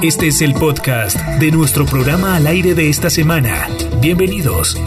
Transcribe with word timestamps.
Este 0.00 0.28
es 0.28 0.42
el 0.42 0.54
podcast 0.54 1.16
de 1.40 1.50
nuestro 1.50 1.84
programa 1.84 2.36
al 2.36 2.46
aire 2.46 2.74
de 2.74 2.88
esta 2.88 3.10
semana. 3.10 3.66
Bienvenidos. 4.00 4.80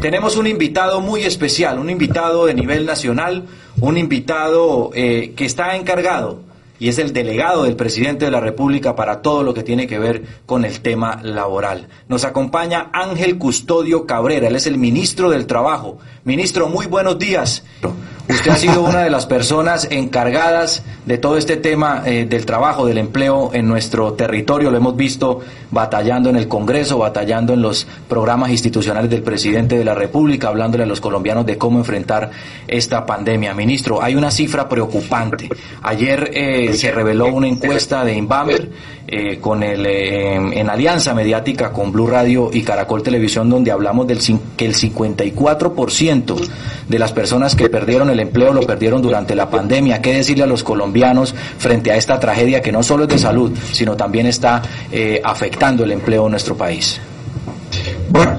Tenemos 0.00 0.38
un 0.38 0.46
invitado 0.46 1.02
muy 1.02 1.24
especial, 1.24 1.78
un 1.78 1.90
invitado 1.90 2.46
de 2.46 2.54
nivel 2.54 2.86
nacional, 2.86 3.44
un 3.80 3.98
invitado 3.98 4.90
eh, 4.94 5.34
que 5.36 5.44
está 5.44 5.76
encargado 5.76 6.40
y 6.78 6.88
es 6.88 6.98
el 6.98 7.12
delegado 7.12 7.64
del 7.64 7.76
presidente 7.76 8.24
de 8.24 8.30
la 8.30 8.40
República 8.40 8.96
para 8.96 9.20
todo 9.20 9.42
lo 9.42 9.52
que 9.52 9.62
tiene 9.62 9.86
que 9.86 9.98
ver 9.98 10.24
con 10.46 10.64
el 10.64 10.80
tema 10.80 11.20
laboral. 11.22 11.88
Nos 12.08 12.24
acompaña 12.24 12.88
Ángel 12.92 13.36
Custodio 13.36 14.06
Cabrera, 14.06 14.48
él 14.48 14.56
es 14.56 14.66
el 14.66 14.78
ministro 14.78 15.28
del 15.28 15.46
Trabajo. 15.46 15.98
Ministro, 16.24 16.68
muy 16.68 16.86
buenos 16.86 17.18
días. 17.18 17.62
Usted 18.26 18.52
ha 18.52 18.56
sido 18.56 18.82
una 18.82 19.00
de 19.00 19.10
las 19.10 19.26
personas 19.26 19.86
encargadas 19.90 20.82
de 21.04 21.18
todo 21.18 21.36
este 21.36 21.58
tema 21.58 22.02
eh, 22.06 22.24
del 22.24 22.46
trabajo, 22.46 22.86
del 22.86 22.96
empleo 22.96 23.50
en 23.52 23.68
nuestro 23.68 24.14
territorio. 24.14 24.70
Lo 24.70 24.78
hemos 24.78 24.96
visto 24.96 25.40
batallando 25.70 26.30
en 26.30 26.36
el 26.36 26.48
Congreso, 26.48 26.96
batallando 26.96 27.52
en 27.52 27.60
los 27.60 27.86
programas 28.08 28.50
institucionales 28.50 29.10
del 29.10 29.22
presidente 29.22 29.76
de 29.76 29.84
la 29.84 29.94
República, 29.94 30.48
hablándole 30.48 30.84
a 30.84 30.86
los 30.86 31.02
colombianos 31.02 31.44
de 31.44 31.58
cómo 31.58 31.78
enfrentar 31.78 32.30
esta 32.66 33.04
pandemia. 33.04 33.52
Ministro, 33.52 34.02
hay 34.02 34.14
una 34.14 34.30
cifra 34.30 34.70
preocupante. 34.70 35.50
Ayer 35.82 36.30
eh, 36.32 36.72
se 36.72 36.92
reveló 36.92 37.26
una 37.26 37.48
encuesta 37.48 38.06
de 38.06 38.14
Inbamer 38.14 38.70
eh, 39.06 39.38
con 39.38 39.62
el, 39.62 39.84
en 39.84 40.70
alianza 40.70 41.12
mediática 41.12 41.72
con 41.72 41.92
Blue 41.92 42.06
Radio 42.06 42.48
y 42.50 42.62
Caracol 42.62 43.02
Televisión, 43.02 43.50
donde 43.50 43.70
hablamos 43.70 44.06
del 44.06 44.18
que 44.56 44.64
el 44.64 44.74
54% 44.74 46.48
de 46.88 46.98
las 46.98 47.12
personas 47.12 47.54
que 47.54 47.68
perdieron 47.68 48.08
el 48.08 48.13
empleo 48.20 48.52
lo 48.52 48.62
perdieron 48.62 49.02
durante 49.02 49.34
la 49.34 49.50
pandemia. 49.50 50.00
¿Qué 50.00 50.14
decirle 50.14 50.44
a 50.44 50.46
los 50.46 50.62
colombianos 50.62 51.34
frente 51.58 51.90
a 51.90 51.96
esta 51.96 52.18
tragedia 52.18 52.60
que 52.60 52.72
no 52.72 52.82
solo 52.82 53.04
es 53.04 53.08
de 53.10 53.18
salud, 53.18 53.52
sino 53.72 53.96
también 53.96 54.26
está 54.26 54.62
eh, 54.90 55.20
afectando 55.24 55.84
el 55.84 55.92
empleo 55.92 56.26
en 56.26 56.32
nuestro 56.32 56.56
país? 56.56 57.00
Bueno, 58.10 58.38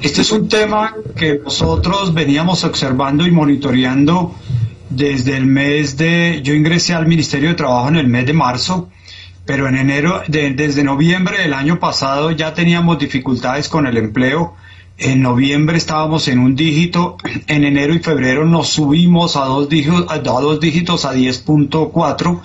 este 0.00 0.22
es 0.22 0.32
un 0.32 0.48
tema 0.48 0.94
que 1.16 1.40
nosotros 1.44 2.14
veníamos 2.14 2.64
observando 2.64 3.26
y 3.26 3.30
monitoreando 3.30 4.34
desde 4.88 5.36
el 5.36 5.46
mes 5.46 5.96
de... 5.96 6.40
Yo 6.42 6.54
ingresé 6.54 6.94
al 6.94 7.06
Ministerio 7.06 7.50
de 7.50 7.54
Trabajo 7.54 7.88
en 7.88 7.96
el 7.96 8.08
mes 8.08 8.26
de 8.26 8.32
marzo 8.32 8.88
pero 9.44 9.68
en 9.68 9.76
enero, 9.76 10.22
desde 10.28 10.84
noviembre 10.84 11.38
del 11.38 11.54
año 11.54 11.80
pasado 11.80 12.30
ya 12.30 12.54
teníamos 12.54 12.98
dificultades 12.98 13.68
con 13.68 13.86
el 13.86 13.96
empleo. 13.96 14.54
En 14.98 15.22
noviembre 15.22 15.78
estábamos 15.78 16.28
en 16.28 16.38
un 16.38 16.54
dígito, 16.54 17.16
en 17.46 17.64
enero 17.64 17.94
y 17.94 17.98
febrero 17.98 18.44
nos 18.44 18.68
subimos 18.68 19.36
a 19.36 19.46
dos 19.46 19.68
dígitos 19.68 20.06
a, 20.08 20.18
dos 20.18 20.60
dígitos 20.60 21.04
a 21.04 21.14
10.4 21.14 22.40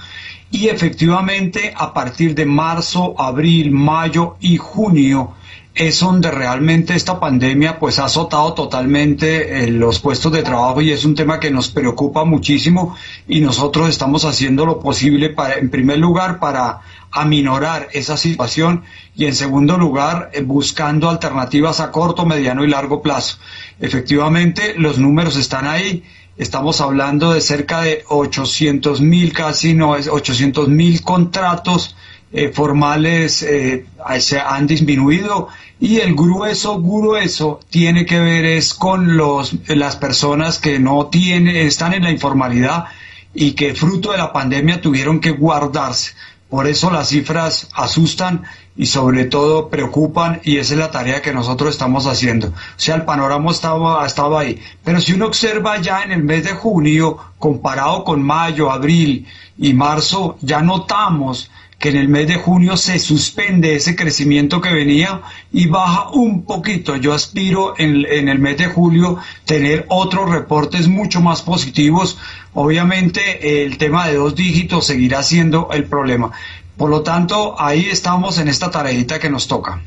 y 0.50 0.70
efectivamente 0.70 1.73
a 1.75 1.94
partir 1.94 2.34
de 2.36 2.45
marzo, 2.45 3.20
abril, 3.20 3.72
mayo 3.72 4.38
y 4.40 4.58
junio 4.58 5.34
es 5.78 6.00
donde 6.00 6.31
realmente 6.31 6.95
esta 6.95 7.20
pandemia 7.20 7.78
pues 7.78 8.00
ha 8.00 8.06
azotado 8.06 8.53
totalmente 8.53 9.64
eh, 9.66 9.68
los 9.68 10.00
puestos 10.00 10.31
de 10.31 10.42
trabajo 10.42 10.81
y 10.81 10.92
es 10.92 11.06
un 11.06 11.14
tema 11.14 11.40
que 11.40 11.52
nos 11.52 11.70
preocupa 11.70 12.23
muchísimo 12.23 12.95
y 13.28 13.42
nosotros 13.42 13.90
estamos 13.90 14.25
haciendo 14.25 14.66
lo 14.66 14.80
posible 14.80 15.30
para, 15.30 15.56
en 15.56 15.70
primer 15.70 16.00
lugar, 16.00 16.40
para 16.40 16.80
aminorar 17.11 17.88
esa 17.94 18.17
situación 18.17 18.83
y 19.16 19.25
en 19.25 19.36
segundo 19.36 19.77
lugar, 19.77 20.30
eh, 20.33 20.41
buscando 20.41 21.09
alternativas 21.09 21.80
a 21.80 21.91
corto, 21.91 22.25
mediano 22.25 22.63
y 22.63 22.67
largo 22.67 23.02
plazo. 23.02 23.38
Efectivamente, 23.80 24.75
los 24.77 25.00
números 25.00 25.38
están 25.38 25.67
ahí. 25.67 26.03
Estamos 26.38 26.81
hablando 26.81 27.31
de 27.31 27.41
cerca 27.41 27.81
de 27.81 28.03
800 28.08 29.02
mil, 29.02 29.33
casi 29.33 29.73
no 29.73 29.95
es 29.95 30.08
800 30.08 30.67
mil 30.69 31.02
contratos 31.02 31.95
eh, 32.30 32.52
formales 32.53 33.41
eh, 33.41 33.85
se 34.19 34.38
han 34.38 34.67
disminuido 34.67 35.47
y 35.80 36.00
el 36.00 36.13
grueso, 36.13 36.81
grueso 36.81 37.61
tiene 37.69 38.05
que 38.05 38.19
ver 38.19 38.44
es 38.44 38.73
con 38.73 39.16
los, 39.16 39.56
las 39.69 39.96
personas 39.96 40.59
que 40.59 40.78
no 40.78 41.07
tienen, 41.07 41.56
están 41.56 41.94
en 41.94 42.03
la 42.03 42.12
informalidad 42.12 42.85
y 43.34 43.53
que 43.53 43.75
fruto 43.75 44.12
de 44.12 44.17
la 44.17 44.34
pandemia 44.34 44.81
tuvieron 44.81 45.22
que 45.22 45.31
guardarse. 45.31 46.16
Por 46.50 46.68
eso 46.68 46.90
las 46.90 47.09
cifras 47.09 47.68
asustan 47.74 48.44
y 48.78 48.85
sobre 48.85 49.25
todo 49.25 49.69
preocupan 49.69 50.40
y 50.44 50.58
esa 50.58 50.74
es 50.75 50.80
la 50.80 50.91
tarea 50.91 51.22
que 51.22 51.34
nosotros 51.34 51.72
estamos 51.72 52.06
haciendo. 52.06 52.47
O 52.47 52.53
sea, 52.78 52.96
el 52.96 53.03
panorama 53.03 53.52
estaba, 53.52 54.06
estaba 54.06 54.41
ahí. 54.41 54.62
Pero 54.84 55.02
si 55.02 55.13
uno 55.13 55.25
observa 55.25 55.81
ya 55.81 56.03
en 56.03 56.12
el 56.12 56.24
mes 56.24 56.46
de 56.46 56.53
junio, 56.53 57.18
comparado 57.38 58.03
con 58.03 58.24
mayo, 58.24 58.72
abril 58.72 59.28
y 59.58 59.74
marzo, 59.74 60.38
ya 60.41 60.62
notamos 60.62 61.52
que 61.80 61.90
en 61.90 61.98
el 61.98 62.10
mes 62.10 62.28
de 62.28 62.36
junio 62.36 62.76
se 62.76 62.98
suspende 62.98 63.76
ese 63.76 63.96
crecimiento 63.96 64.62
que 64.62 64.74
venía 64.74 65.22
y 65.52 65.68
baja 65.68 66.10
un 66.10 66.44
poquito. 66.44 66.96
Yo 66.96 67.14
aspiro 67.14 67.76
en, 67.78 68.06
en, 68.06 68.30
el 68.30 68.40
mes 68.40 68.58
de 68.58 68.66
julio 68.66 69.18
tener 69.46 69.86
otros 69.90 70.30
reportes 70.30 70.88
mucho 70.88 71.22
más 71.22 71.44
positivos. 71.44 72.18
Obviamente 72.54 73.64
el 73.64 73.78
tema 73.78 74.08
de 74.08 74.16
dos 74.16 74.36
dígitos 74.36 74.88
seguirá 74.88 75.22
siendo 75.22 75.70
el 75.72 75.86
problema. 75.86 76.32
Por 76.78 76.90
lo 76.90 77.02
tanto, 77.02 77.60
ahí 77.60 77.88
estamos 77.92 78.40
en 78.40 78.48
esta 78.48 78.72
tareita 78.72 79.20
que 79.20 79.30
nos 79.30 79.48
toca. 79.48 79.82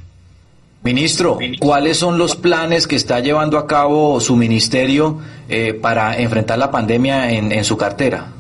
Ministro, 0.83 1.39
¿cuáles 1.59 1.99
son 1.99 2.17
los 2.19 2.37
planes 2.37 2.87
que 2.87 2.97
está 2.97 3.21
llevando 3.21 3.59
a 3.59 3.67
cabo 3.67 4.19
su 4.21 4.35
ministerio 4.35 5.19
eh, 5.49 5.75
para 5.75 6.17
enfrentar 6.19 6.59
la 6.59 6.71
pandemia 6.71 7.33
en, 7.33 7.53
en 7.53 7.65
su 7.65 7.77
cartera? 7.77 8.33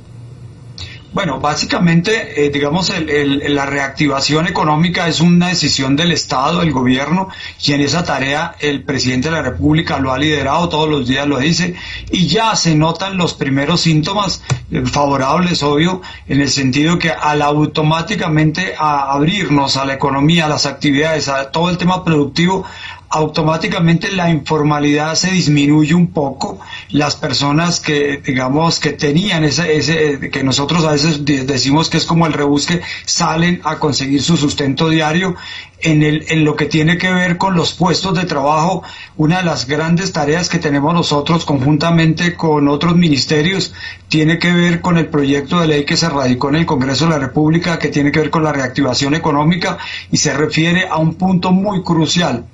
Bueno, 1.13 1.41
básicamente, 1.41 2.47
eh, 2.47 2.51
digamos, 2.51 2.93
la 2.97 3.67
reactivación 3.67 4.47
económica 4.47 5.09
es 5.09 5.21
una 5.21 5.49
decisión 5.49 5.97
del 5.97 6.13
Estado, 6.13 6.61
del 6.61 6.71
gobierno, 6.71 7.31
y 7.65 7.73
en 7.73 7.81
esa 7.81 8.05
tarea 8.05 8.55
el 8.61 8.85
presidente 8.85 9.29
de 9.29 9.35
la 9.35 9.43
República 9.43 9.99
lo 9.99 10.13
ha 10.13 10.19
liderado, 10.19 10.69
todos 10.69 10.89
los 10.89 11.09
días 11.09 11.27
lo 11.27 11.39
dice, 11.39 11.75
y 12.13 12.29
ya 12.29 12.55
se 12.55 12.77
notan 12.77 13.17
los 13.17 13.35
primeros 13.35 13.81
síntomas 13.81 14.41
eh, 14.71 14.83
favorables, 14.87 15.65
obvio, 15.65 16.01
en 16.29 16.43
el 16.43 16.49
sentido 16.49 16.97
que 16.97 17.11
al 17.11 17.43
automáticamente 17.43 18.75
abrirnos 18.79 19.77
a 19.77 19.85
la 19.85 19.95
economía, 19.95 20.47
a 20.47 20.49
las 20.49 20.65
actividades, 20.65 21.27
a 21.27 21.51
todo 21.51 21.71
el 21.71 21.77
tema 21.77 22.05
productivo, 22.05 22.65
automáticamente 23.09 24.13
la 24.13 24.31
informalidad 24.31 25.17
se 25.17 25.33
disminuye 25.33 25.93
un 25.95 26.07
poco. 26.13 26.60
Las 26.93 27.17
personas 27.17 27.81
que, 27.81 28.21
digamos, 28.25 28.81
que 28.81 28.91
tenían 28.93 29.45
ese, 29.45 29.77
ese, 29.77 30.31
que 30.31 30.43
nosotros 30.43 30.85
a 30.85 30.93
veces 30.93 31.25
decimos 31.25 31.89
que 31.89 31.99
es 31.99 32.05
como 32.05 32.27
el 32.27 32.33
rebusque, 32.33 32.83
salen 33.05 33.61
a 33.65 33.79
conseguir 33.79 34.23
su 34.23 34.37
sustento 34.37 34.89
diario. 34.89 35.37
En, 35.83 36.45
lo 36.45 36.57
que 36.57 36.67
tiene 36.67 36.99
que 36.99 37.11
ver 37.11 37.39
con 37.39 37.55
los 37.55 37.73
puestos 37.73 38.15
de 38.15 38.25
trabajo, 38.25 38.83
una 39.17 39.39
de 39.39 39.45
las 39.45 39.67
grandes 39.67 40.13
tareas 40.13 40.49
que 40.49 40.59
tenemos 40.59 40.93
nosotros 40.93 41.45
conjuntamente 41.45 42.35
con 42.35 42.69
otros 42.69 42.97
ministerios 42.97 43.73
tiene 44.09 44.39
que 44.39 44.53
ver 44.53 44.81
con 44.81 44.99
el 44.99 45.09
proyecto 45.09 45.61
de 45.61 45.69
ley 45.69 45.85
que 45.85 45.97
se 45.97 46.09
radicó 46.09 46.51
en 46.51 46.57
el 46.57 46.67
Congreso 46.67 47.05
de 47.05 47.11
la 47.13 47.19
República, 47.19 47.79
que 47.79 47.89
tiene 47.89 48.13
que 48.13 48.21
ver 48.21 48.31
con 48.31 48.43
la 48.43 48.53
reactivación 48.53 49.15
económica 49.15 49.79
y 50.11 50.17
se 50.17 50.35
refiere 50.35 50.87
a 50.89 50.97
un 50.97 51.15
punto 51.15 51.51
muy 51.53 51.83
crucial 51.83 52.45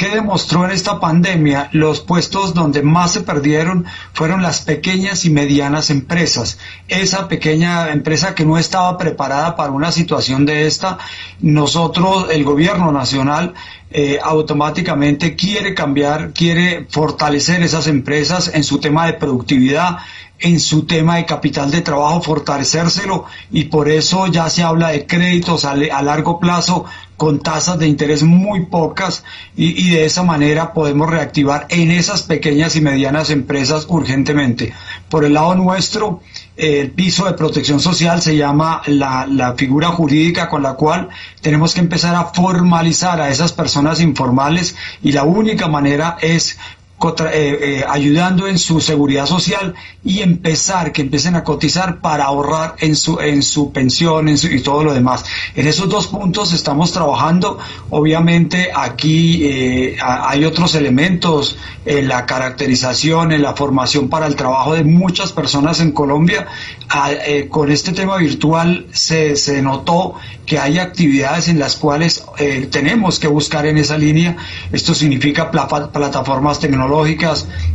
¿Qué 0.00 0.08
demostró 0.08 0.64
en 0.64 0.70
esta 0.70 0.98
pandemia? 0.98 1.68
Los 1.72 2.00
puestos 2.00 2.54
donde 2.54 2.82
más 2.82 3.12
se 3.12 3.20
perdieron 3.20 3.84
fueron 4.14 4.40
las 4.40 4.62
pequeñas 4.62 5.26
y 5.26 5.30
medianas 5.30 5.90
empresas. 5.90 6.56
Esa 6.88 7.28
pequeña 7.28 7.90
empresa 7.90 8.34
que 8.34 8.46
no 8.46 8.56
estaba 8.56 8.96
preparada 8.96 9.56
para 9.56 9.72
una 9.72 9.92
situación 9.92 10.46
de 10.46 10.66
esta, 10.66 10.96
nosotros, 11.40 12.28
el 12.30 12.44
gobierno 12.44 12.69
nacional, 12.78 13.54
eh, 13.90 14.18
automáticamente 14.22 15.34
quiere 15.34 15.74
cambiar, 15.74 16.32
quiere 16.32 16.86
fortalecer 16.88 17.62
esas 17.62 17.86
empresas 17.86 18.50
en 18.54 18.62
su 18.62 18.78
tema 18.78 19.06
de 19.06 19.14
productividad, 19.14 19.98
en 20.38 20.58
su 20.58 20.84
tema 20.86 21.16
de 21.16 21.26
capital 21.26 21.70
de 21.70 21.82
trabajo, 21.82 22.22
fortalecérselo 22.22 23.26
y 23.50 23.64
por 23.64 23.88
eso 23.88 24.26
ya 24.28 24.48
se 24.48 24.62
habla 24.62 24.88
de 24.88 25.06
créditos 25.06 25.64
a, 25.64 25.74
largo 25.74 26.40
plazo 26.40 26.86
con 27.16 27.40
tasas 27.40 27.78
de 27.78 27.86
interés 27.86 28.22
muy 28.22 28.66
pocas 28.66 29.24
y, 29.54 29.90
de 29.90 30.06
esa 30.06 30.22
manera 30.22 30.72
podemos 30.72 31.10
reactivar 31.10 31.66
en 31.68 31.90
esas 31.90 32.22
pequeñas 32.22 32.76
y 32.76 32.80
medianas 32.80 33.28
empresas 33.30 33.86
urgentemente. 33.88 34.72
Por 35.10 35.24
el 35.24 35.34
lado 35.34 35.54
nuestro, 35.54 36.22
el 36.60 36.90
piso 36.90 37.24
de 37.24 37.32
protección 37.32 37.80
social 37.80 38.20
se 38.20 38.36
llama 38.36 38.82
la, 38.86 39.26
la 39.26 39.54
figura 39.54 39.88
jurídica 39.88 40.48
con 40.48 40.62
la 40.62 40.74
cual 40.74 41.08
tenemos 41.40 41.74
que 41.74 41.80
empezar 41.80 42.14
a 42.14 42.26
formalizar 42.26 43.20
a 43.20 43.30
esas 43.30 43.52
personas 43.52 44.00
informales 44.00 44.76
y 45.02 45.12
la 45.12 45.24
única 45.24 45.68
manera 45.68 46.18
es 46.20 46.58
eh, 47.32 47.84
ayudando 47.88 48.46
en 48.46 48.58
su 48.58 48.80
seguridad 48.80 49.26
social 49.26 49.74
y 50.04 50.20
empezar, 50.20 50.92
que 50.92 51.02
empiecen 51.02 51.34
a 51.34 51.44
cotizar 51.44 52.00
para 52.00 52.24
ahorrar 52.24 52.76
en 52.78 52.94
su, 52.94 53.20
en 53.20 53.42
su 53.42 53.72
pensión 53.72 54.28
en 54.28 54.36
y 54.36 54.60
todo 54.60 54.84
lo 54.84 54.92
demás. 54.92 55.24
En 55.54 55.66
esos 55.66 55.88
dos 55.88 56.08
puntos 56.08 56.52
estamos 56.52 56.92
trabajando. 56.92 57.58
Obviamente 57.90 58.70
aquí 58.74 59.96
hay 60.00 60.44
otros 60.44 60.74
elementos 60.74 61.56
en 61.86 62.08
la 62.08 62.26
caracterización, 62.26 63.32
en 63.32 63.42
la 63.42 63.54
formación 63.54 64.08
para 64.08 64.26
el 64.26 64.36
trabajo 64.36 64.74
de 64.74 64.84
muchas 64.84 65.32
personas 65.32 65.80
en 65.80 65.92
Colombia. 65.92 66.46
Ah, 66.88 67.10
con 67.48 67.70
este 67.70 67.92
tema 67.92 68.16
virtual 68.16 68.86
se, 68.92 69.36
se 69.36 69.62
notó 69.62 70.16
que 70.44 70.58
hay 70.58 70.78
actividades 70.78 71.48
en 71.48 71.58
las 71.58 71.76
cuales 71.76 72.24
tenemos 72.70 73.18
que 73.18 73.28
buscar 73.28 73.66
en 73.66 73.78
esa 73.78 73.96
línea. 73.96 74.36
Esto 74.72 74.94
significa 74.94 75.50
plataformas 75.50 76.58
tecnológicas, 76.58 76.89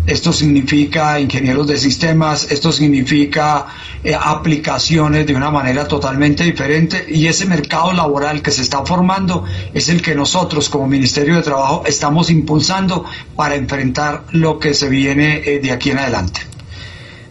esto 0.05 0.33
significa 0.33 1.19
ingenieros 1.19 1.67
de 1.67 1.77
sistemas, 1.77 2.51
esto 2.51 2.71
significa 2.71 3.67
eh, 4.03 4.13
aplicaciones 4.13 5.25
de 5.25 5.35
una 5.35 5.51
manera 5.51 5.87
totalmente 5.87 6.43
diferente 6.43 7.05
y 7.07 7.27
ese 7.27 7.45
mercado 7.45 7.93
laboral 7.93 8.41
que 8.41 8.51
se 8.51 8.61
está 8.61 8.85
formando 8.85 9.45
es 9.73 9.89
el 9.89 10.01
que 10.01 10.15
nosotros 10.15 10.69
como 10.69 10.87
Ministerio 10.87 11.35
de 11.35 11.43
Trabajo 11.43 11.83
estamos 11.85 12.29
impulsando 12.29 13.05
para 13.35 13.55
enfrentar 13.55 14.25
lo 14.31 14.59
que 14.59 14.73
se 14.73 14.89
viene 14.89 15.41
eh, 15.45 15.59
de 15.59 15.71
aquí 15.71 15.91
en 15.91 15.99
adelante. 15.99 16.54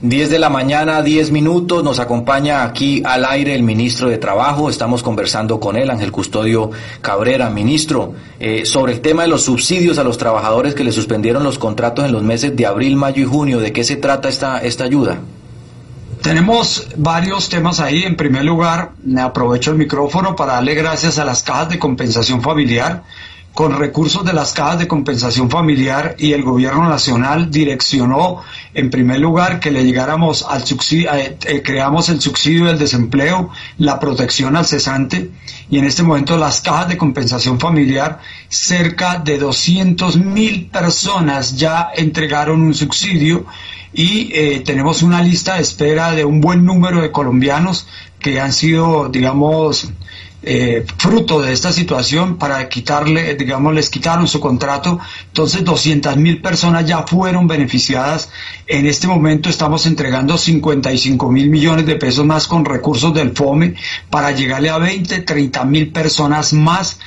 10 0.02 0.30
de 0.30 0.38
la 0.38 0.50
mañana, 0.50 1.02
10 1.02 1.30
minutos, 1.30 1.82
nos 1.82 1.98
acompaña 1.98 2.64
aquí 2.64 3.02
al 3.04 3.24
aire 3.24 3.54
el 3.54 3.62
ministro 3.62 4.08
de 4.08 4.18
Trabajo, 4.18 4.68
estamos 4.68 5.02
conversando 5.02 5.60
con 5.60 5.76
él, 5.76 5.90
Ángel 5.90 6.12
Custodio 6.12 6.70
Cabrera, 7.00 7.48
ministro, 7.48 8.14
eh, 8.40 8.66
sobre 8.66 8.94
el 8.94 9.00
tema 9.00 9.22
de 9.22 9.28
los 9.28 9.44
subsidios 9.44 9.98
a 9.98 10.04
los 10.04 10.18
trabajadores 10.18 10.74
que 10.74 10.84
le 10.84 10.92
suspendieron 10.92 11.44
los 11.44 11.58
contratos 11.58 12.04
en 12.04 12.12
los 12.12 12.22
meses 12.22 12.54
de 12.56 12.66
abril, 12.66 12.96
mayo 12.96 13.22
y 13.22 13.26
junio, 13.26 13.60
¿de 13.60 13.72
qué 13.72 13.84
se 13.84 13.96
trata 13.96 14.28
esta, 14.28 14.58
esta 14.58 14.84
ayuda? 14.84 15.20
Tenemos 16.22 16.88
varios 16.96 17.50
temas 17.50 17.80
ahí. 17.80 18.04
En 18.04 18.16
primer 18.16 18.46
lugar, 18.46 18.92
aprovecho 19.18 19.72
el 19.72 19.76
micrófono 19.76 20.34
para 20.34 20.54
darle 20.54 20.74
gracias 20.74 21.18
a 21.18 21.24
las 21.26 21.42
cajas 21.42 21.68
de 21.68 21.78
compensación 21.78 22.40
familiar 22.40 23.02
con 23.54 23.78
recursos 23.78 24.24
de 24.24 24.32
las 24.32 24.52
cajas 24.52 24.80
de 24.80 24.88
compensación 24.88 25.48
familiar 25.48 26.16
y 26.18 26.32
el 26.32 26.42
gobierno 26.42 26.88
nacional 26.88 27.52
direccionó 27.52 28.42
en 28.74 28.90
primer 28.90 29.20
lugar 29.20 29.60
que 29.60 29.70
le 29.70 29.84
llegáramos 29.84 30.44
al 30.48 30.66
subsidio, 30.66 31.14
eh, 31.14 31.36
eh, 31.46 31.62
creamos 31.62 32.08
el 32.08 32.20
subsidio 32.20 32.66
del 32.66 32.80
desempleo, 32.80 33.50
la 33.78 34.00
protección 34.00 34.56
al 34.56 34.66
cesante 34.66 35.30
y 35.70 35.78
en 35.78 35.84
este 35.84 36.02
momento 36.02 36.36
las 36.36 36.60
cajas 36.60 36.88
de 36.88 36.96
compensación 36.96 37.60
familiar, 37.60 38.18
cerca 38.48 39.20
de 39.20 39.38
200 39.38 40.16
mil 40.16 40.66
personas 40.66 41.56
ya 41.56 41.90
entregaron 41.94 42.60
un 42.60 42.74
subsidio 42.74 43.46
y 43.92 44.32
eh, 44.34 44.62
tenemos 44.66 45.02
una 45.02 45.22
lista 45.22 45.54
de 45.54 45.62
espera 45.62 46.10
de 46.10 46.24
un 46.24 46.40
buen 46.40 46.64
número 46.64 47.00
de 47.00 47.12
colombianos 47.12 47.86
que 48.18 48.40
han 48.40 48.52
sido, 48.52 49.08
digamos, 49.08 49.92
eh, 50.46 50.84
fruto 50.98 51.40
de 51.40 51.52
esta 51.52 51.72
situación 51.72 52.36
para 52.36 52.68
quitarle, 52.68 53.34
digamos, 53.34 53.74
les 53.74 53.90
quitaron 53.90 54.28
su 54.28 54.40
contrato. 54.40 54.98
Entonces, 55.26 55.64
200 55.64 56.16
mil 56.16 56.40
personas 56.40 56.86
ya 56.86 57.02
fueron 57.02 57.46
beneficiadas. 57.46 58.30
En 58.66 58.86
este 58.86 59.06
momento 59.06 59.48
estamos 59.48 59.86
entregando 59.86 60.36
55 60.36 61.30
mil 61.30 61.50
millones 61.50 61.86
de 61.86 61.96
pesos 61.96 62.24
más 62.24 62.46
con 62.46 62.64
recursos 62.64 63.12
del 63.14 63.32
FOME 63.32 63.74
para 64.10 64.32
llegarle 64.32 64.70
a 64.70 64.78
20, 64.78 65.20
30 65.20 65.64
mil 65.64 65.90
personas 65.90 66.52
más 66.52 66.98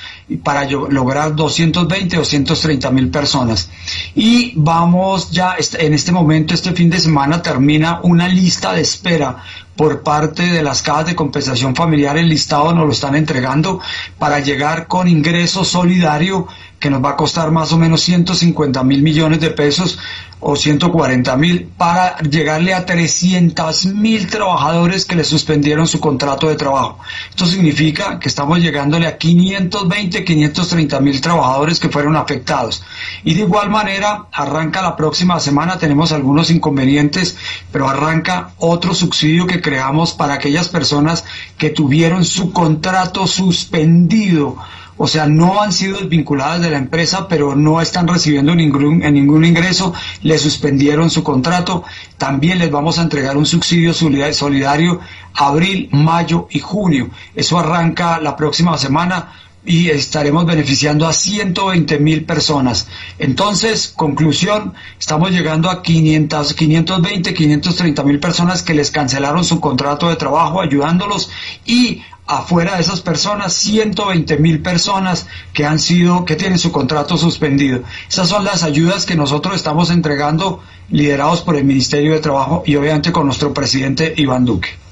para 0.42 0.68
lograr 0.68 1.34
220, 1.34 2.16
230 2.16 2.90
mil 2.90 3.10
personas. 3.10 3.70
Y 4.14 4.52
vamos 4.56 5.30
ya, 5.30 5.56
en 5.78 5.94
este 5.94 6.12
momento, 6.12 6.54
este 6.54 6.72
fin 6.72 6.90
de 6.90 7.00
semana 7.00 7.40
termina 7.42 8.00
una 8.02 8.28
lista 8.28 8.72
de 8.72 8.82
espera 8.82 9.42
por 9.78 10.02
parte 10.02 10.42
de 10.42 10.60
las 10.60 10.82
cajas 10.82 11.06
de 11.06 11.14
compensación 11.14 11.76
familiar, 11.76 12.18
el 12.18 12.28
listado 12.28 12.74
nos 12.74 12.84
lo 12.84 12.90
están 12.90 13.14
entregando 13.14 13.80
para 14.18 14.40
llegar 14.40 14.88
con 14.88 15.06
ingreso 15.06 15.64
solidario 15.64 16.48
que 16.80 16.90
nos 16.90 17.02
va 17.02 17.10
a 17.10 17.16
costar 17.16 17.52
más 17.52 17.72
o 17.72 17.78
menos 17.78 18.00
150 18.00 18.82
mil 18.82 19.02
millones 19.02 19.38
de 19.38 19.50
pesos 19.50 20.00
o 20.40 20.54
140 20.54 21.36
mil 21.36 21.68
para 21.76 22.18
llegarle 22.18 22.74
a 22.74 22.86
300 22.86 23.86
mil 23.86 24.28
trabajadores 24.28 25.04
que 25.04 25.16
le 25.16 25.24
suspendieron 25.24 25.86
su 25.86 26.00
contrato 26.00 26.48
de 26.48 26.56
trabajo. 26.56 26.98
Esto 27.30 27.46
significa 27.46 28.18
que 28.18 28.28
estamos 28.28 28.60
llegándole 28.60 29.06
a 29.06 29.18
520, 29.18 30.24
530 30.24 31.00
mil 31.00 31.20
trabajadores 31.20 31.80
que 31.80 31.88
fueron 31.88 32.16
afectados. 32.16 32.82
Y 33.24 33.34
de 33.34 33.40
igual 33.40 33.70
manera, 33.70 34.26
arranca 34.32 34.82
la 34.82 34.96
próxima 34.96 35.40
semana, 35.40 35.78
tenemos 35.78 36.12
algunos 36.12 36.50
inconvenientes, 36.50 37.36
pero 37.72 37.88
arranca 37.88 38.50
otro 38.58 38.94
subsidio 38.94 39.46
que 39.46 39.60
creamos 39.60 40.12
para 40.12 40.34
aquellas 40.34 40.68
personas 40.68 41.24
que 41.56 41.70
tuvieron 41.70 42.24
su 42.24 42.52
contrato 42.52 43.26
suspendido 43.26 44.56
o 44.98 45.06
sea, 45.06 45.26
no 45.26 45.62
han 45.62 45.72
sido 45.72 45.98
desvinculadas 45.98 46.60
de 46.60 46.70
la 46.70 46.78
empresa, 46.78 47.28
pero 47.28 47.56
no 47.56 47.80
están 47.80 48.06
recibiendo 48.06 48.54
ningún, 48.54 48.98
ningún 48.98 49.44
ingreso, 49.44 49.94
le 50.22 50.36
suspendieron 50.38 51.08
su 51.08 51.22
contrato, 51.22 51.84
también 52.18 52.58
les 52.58 52.70
vamos 52.70 52.98
a 52.98 53.02
entregar 53.02 53.36
un 53.36 53.46
subsidio 53.46 53.94
solidario 53.94 55.00
abril, 55.34 55.88
mayo 55.92 56.48
y 56.50 56.58
junio. 56.58 57.10
Eso 57.34 57.58
arranca 57.58 58.20
la 58.20 58.36
próxima 58.36 58.76
semana 58.76 59.32
y 59.68 59.90
estaremos 59.90 60.46
beneficiando 60.46 61.06
a 61.06 61.12
120 61.12 61.98
mil 61.98 62.24
personas. 62.24 62.88
Entonces, 63.18 63.92
conclusión, 63.94 64.72
estamos 64.98 65.30
llegando 65.30 65.68
a 65.68 65.82
500, 65.82 66.54
520, 66.54 67.34
530 67.34 68.02
mil 68.02 68.18
personas 68.18 68.62
que 68.62 68.72
les 68.72 68.90
cancelaron 68.90 69.44
su 69.44 69.60
contrato 69.60 70.08
de 70.08 70.16
trabajo, 70.16 70.62
ayudándolos 70.62 71.30
y 71.66 72.00
afuera 72.26 72.76
de 72.76 72.80
esas 72.80 73.02
personas 73.02 73.52
120 73.52 74.38
mil 74.38 74.62
personas 74.62 75.26
que 75.52 75.66
han 75.66 75.78
sido, 75.78 76.24
que 76.24 76.36
tienen 76.36 76.58
su 76.58 76.72
contrato 76.72 77.18
suspendido. 77.18 77.82
Esas 78.08 78.30
son 78.30 78.44
las 78.44 78.62
ayudas 78.62 79.04
que 79.04 79.16
nosotros 79.16 79.54
estamos 79.54 79.90
entregando 79.90 80.62
liderados 80.88 81.42
por 81.42 81.56
el 81.56 81.64
Ministerio 81.64 82.14
de 82.14 82.20
Trabajo 82.20 82.62
y 82.64 82.74
obviamente 82.76 83.12
con 83.12 83.26
nuestro 83.26 83.52
presidente 83.52 84.14
Iván 84.16 84.46
Duque. 84.46 84.87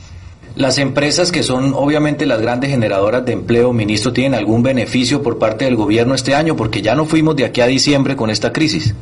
Las 0.57 0.79
empresas 0.79 1.31
que 1.31 1.43
son 1.43 1.75
obviamente 1.75 2.25
las 2.25 2.41
grandes 2.41 2.71
generadoras 2.71 3.27
de 3.27 3.33
empleo, 3.33 3.75
ministro, 3.75 4.15
¿tienen 4.15 4.35
algún 4.35 4.63
beneficio 4.63 5.23
por 5.23 5.39
parte 5.39 5.67
del 5.67 5.77
gobierno 5.77 6.15
este 6.15 6.35
año? 6.35 6.57
Porque 6.57 6.81
ya 6.81 6.95
no 6.95 7.05
fuimos 7.05 7.37
de 7.37 7.45
aquí 7.45 7.61
a 7.61 7.67
diciembre 7.67 8.17
con 8.17 8.31
esta 8.31 8.55
crisis. 8.55 8.95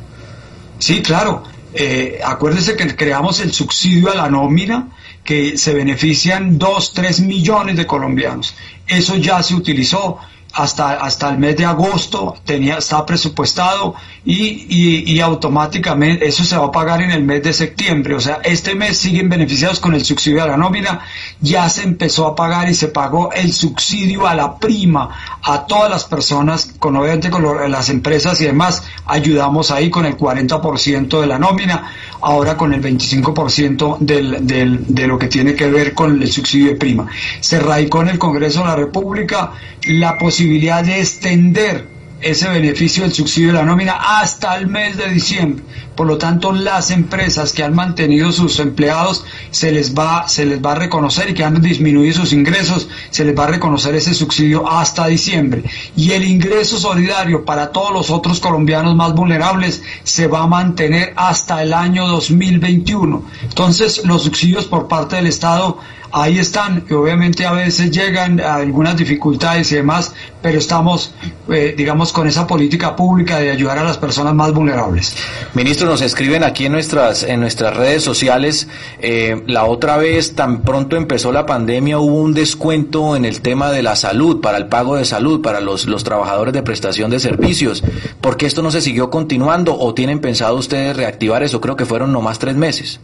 Sí, 0.79 1.01
claro. 1.01 1.43
Eh, 1.73 2.19
acuérdese 2.23 2.75
que 2.75 2.93
creamos 2.95 3.39
el 3.39 3.53
subsidio 3.53 4.11
a 4.11 4.15
la 4.15 4.29
nómina 4.29 4.89
que 5.23 5.57
se 5.57 5.73
benefician 5.73 6.57
2, 6.57 6.93
3 6.93 7.21
millones 7.21 7.77
de 7.77 7.87
colombianos. 7.87 8.53
Eso 8.85 9.15
ya 9.15 9.41
se 9.41 9.55
utilizó 9.55 10.17
hasta, 10.55 10.93
hasta 10.93 11.29
el 11.29 11.37
mes 11.37 11.57
de 11.57 11.65
agosto 11.65 12.37
tenía, 12.45 12.77
está 12.77 13.05
presupuestado 13.05 13.93
y, 14.23 15.13
y, 15.13 15.19
automáticamente 15.19 16.25
eso 16.25 16.45
se 16.45 16.55
va 16.55 16.65
a 16.65 16.71
pagar 16.71 17.01
en 17.01 17.11
el 17.11 17.23
mes 17.23 17.43
de 17.43 17.51
septiembre. 17.51 18.15
O 18.15 18.21
sea, 18.21 18.39
este 18.43 18.73
mes 18.73 18.97
siguen 18.97 19.27
beneficiados 19.27 19.81
con 19.81 19.93
el 19.93 20.05
subsidio 20.05 20.41
a 20.41 20.47
la 20.47 20.55
nómina. 20.55 21.01
Ya 21.41 21.67
se 21.69 21.83
empezó 21.83 22.25
a 22.25 22.35
pagar 22.35 22.69
y 22.69 22.73
se 22.73 22.87
pagó 22.87 23.33
el 23.33 23.51
subsidio 23.51 24.27
a 24.27 24.33
la 24.33 24.57
prima 24.57 25.09
a 25.43 25.65
todas 25.67 25.91
las 25.91 26.05
personas, 26.05 26.73
con 26.79 26.95
obviamente 26.95 27.29
con 27.29 27.69
las 27.69 27.89
empresas 27.89 28.39
y 28.39 28.45
demás. 28.45 28.83
Ayudamos 29.05 29.71
ahí 29.71 29.89
con 29.89 30.05
el 30.05 30.17
40% 30.17 31.19
de 31.19 31.27
la 31.27 31.37
nómina, 31.37 31.91
ahora 32.21 32.55
con 32.55 32.73
el 32.73 32.81
25% 32.81 33.97
del, 33.99 34.47
del, 34.47 34.95
de 34.95 35.05
lo 35.05 35.19
que 35.19 35.27
tiene 35.27 35.53
que 35.53 35.69
ver 35.69 35.93
con 35.93 36.21
el 36.21 36.31
subsidio 36.31 36.69
de 36.69 36.75
prima. 36.77 37.07
Se 37.41 37.59
radicó 37.59 38.01
en 38.01 38.07
el 38.07 38.19
Congreso 38.19 38.61
de 38.61 38.67
la 38.67 38.75
República 38.75 39.51
la 39.87 40.17
posibilidad 40.17 40.44
de 40.83 40.99
extender 40.99 41.87
ese 42.21 42.47
beneficio 42.49 43.03
del 43.03 43.13
subsidio 43.13 43.49
de 43.49 43.53
la 43.55 43.65
nómina 43.65 44.19
hasta 44.19 44.55
el 44.57 44.67
mes 44.67 44.97
de 44.97 45.09
diciembre. 45.09 45.63
Por 45.95 46.07
lo 46.07 46.17
tanto, 46.17 46.51
las 46.51 46.91
empresas 46.91 47.53
que 47.53 47.63
han 47.63 47.73
mantenido 47.73 48.31
sus 48.31 48.59
empleados 48.59 49.23
se 49.51 49.71
les 49.71 49.95
va 49.95 50.27
se 50.27 50.45
les 50.45 50.63
va 50.63 50.73
a 50.73 50.75
reconocer 50.75 51.29
y 51.29 51.33
que 51.33 51.43
han 51.43 51.61
disminuido 51.61 52.13
sus 52.15 52.33
ingresos, 52.33 52.87
se 53.09 53.23
les 53.25 53.37
va 53.37 53.45
a 53.45 53.47
reconocer 53.47 53.95
ese 53.95 54.13
subsidio 54.13 54.69
hasta 54.69 55.07
diciembre. 55.07 55.63
Y 55.95 56.11
el 56.11 56.25
ingreso 56.25 56.77
solidario 56.77 57.45
para 57.45 57.71
todos 57.71 57.91
los 57.91 58.09
otros 58.09 58.39
colombianos 58.39 58.95
más 58.95 59.13
vulnerables 59.13 59.81
se 60.03 60.27
va 60.27 60.43
a 60.43 60.47
mantener 60.47 61.13
hasta 61.15 61.61
el 61.61 61.73
año 61.73 62.07
2021. 62.07 63.23
Entonces, 63.43 64.05
los 64.05 64.23
subsidios 64.23 64.65
por 64.65 64.87
parte 64.87 65.15
del 65.15 65.27
Estado 65.27 65.79
ahí 66.15 66.39
están, 66.39 66.85
y 66.89 66.93
obviamente 66.93 67.45
a 67.45 67.51
veces 67.51 67.91
llegan 67.91 68.39
algunas 68.39 68.95
dificultades 68.95 69.71
y 69.73 69.75
demás, 69.75 70.13
pero 70.41 70.57
estamos, 70.57 71.13
eh, 71.49 71.75
digamos, 71.77 72.13
con 72.13 72.25
esa 72.27 72.47
política 72.47 72.95
pública 72.95 73.39
de 73.39 73.51
ayudar 73.51 73.79
a 73.79 73.83
las 73.83 73.97
personas 73.97 74.33
más 74.33 74.53
vulnerables. 74.53 75.13
Ministro, 75.53 75.84
nos 75.85 76.01
escriben 76.01 76.43
aquí 76.43 76.65
en 76.65 76.71
nuestras, 76.71 77.23
en 77.23 77.39
nuestras 77.39 77.75
redes 77.75 78.03
sociales, 78.03 78.67
eh, 78.99 79.43
la 79.47 79.65
otra 79.65 79.97
vez, 79.97 80.35
tan 80.35 80.61
pronto 80.61 80.95
empezó 80.95 81.31
la 81.31 81.45
pandemia, 81.45 81.99
hubo 81.99 82.19
un 82.21 82.33
descuento 82.33 83.15
en 83.15 83.25
el 83.25 83.41
tema 83.41 83.71
de 83.71 83.83
la 83.83 83.95
salud, 83.95 84.41
para 84.41 84.57
el 84.57 84.67
pago 84.67 84.95
de 84.95 85.05
salud, 85.05 85.41
para 85.41 85.61
los, 85.61 85.85
los 85.85 86.03
trabajadores 86.03 86.53
de 86.53 86.63
prestación 86.63 87.09
de 87.11 87.19
servicios. 87.19 87.83
¿Por 88.21 88.37
qué 88.37 88.45
esto 88.45 88.61
no 88.61 88.71
se 88.71 88.81
siguió 88.81 89.09
continuando 89.09 89.77
o 89.77 89.93
tienen 89.93 90.19
pensado 90.19 90.55
ustedes 90.55 90.97
reactivar 90.97 91.43
eso? 91.43 91.61
Creo 91.61 91.75
que 91.75 91.85
fueron 91.85 92.11
nomás 92.11 92.39
tres 92.39 92.55
meses. 92.55 92.99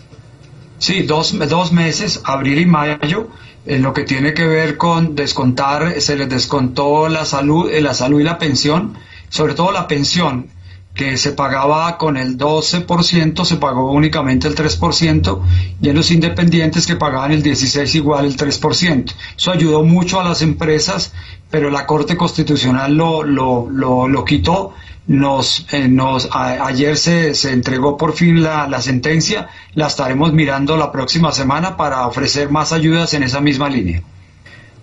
Sí, 0.78 1.04
dos, 1.04 1.38
dos 1.48 1.72
meses, 1.72 2.22
abril 2.24 2.60
y 2.60 2.66
mayo, 2.66 3.28
en 3.66 3.84
lo 3.84 3.94
que 3.94 4.04
tiene 4.04 4.34
que 4.34 4.48
ver 4.48 4.78
con 4.78 5.16
descontar, 5.16 6.02
se 6.02 6.16
les 6.16 6.28
descontó 6.28 7.08
la 7.08 7.26
salud, 7.26 7.70
eh, 7.70 7.82
la 7.82 7.94
salud 7.94 8.20
y 8.20 8.24
la 8.24 8.40
pensión, 8.40 8.98
sobre 9.30 9.54
todo 9.54 9.72
la 9.72 9.88
pensión, 9.88 10.48
que 10.93 11.17
se 11.17 11.31
pagaba 11.31 11.98
con 11.98 12.17
el 12.17 12.38
12%, 12.38 13.45
se 13.45 13.55
pagó 13.57 13.91
únicamente 13.91 14.48
el 14.48 14.55
3%, 14.55 15.41
y 15.81 15.89
en 15.89 15.95
los 15.95 16.12
independientes 16.12 16.86
que 16.86 16.95
pagaban 16.95 17.31
el 17.31 17.41
16 17.41 17.95
igual 17.95 18.25
el 18.25 18.36
3%. 18.36 19.13
Eso 19.38 19.51
ayudó 19.51 19.83
mucho 19.83 20.19
a 20.19 20.24
las 20.24 20.41
empresas, 20.41 21.13
pero 21.50 21.69
la 21.69 21.86
Corte 21.86 22.17
Constitucional 22.17 22.93
lo, 22.93 23.24
lo, 23.24 23.67
lo, 23.69 24.25
quitó 24.25 24.74
nos, 25.07 25.65
eh, 25.71 25.88
nos 25.88 26.29
ayer 26.31 26.98
se, 26.98 27.36
se, 27.36 27.51
entregó 27.51 27.98
por 27.98 28.13
fin 28.13 28.43
la, 28.43 28.67
la, 28.67 28.81
sentencia, 28.81 29.50
la 29.74 29.88
estaremos 29.88 30.33
mirando 30.33 30.77
la 30.77 30.91
próxima 30.91 31.31
semana 31.31 31.77
para 31.77 32.05
ofrecer 32.05 32.50
más 32.50 32.71
ayudas 32.71 33.13
en 33.13 33.24
esa 33.24 33.41
misma 33.41 33.69
línea. 33.69 34.03